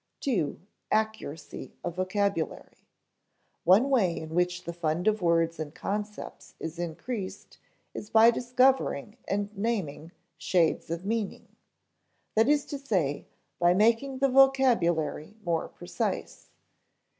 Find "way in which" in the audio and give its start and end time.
3.91-4.63